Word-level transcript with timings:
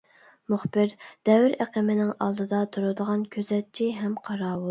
مۇخبىر-دەۋر 0.53 1.45
ئېقىمىنىڭ 1.65 2.09
ئالدىدا 2.27 2.63
تۇرىدىغان 2.77 3.29
كۆزەتچى 3.37 3.93
ھەم 4.03 4.19
قاراۋۇل. 4.29 4.59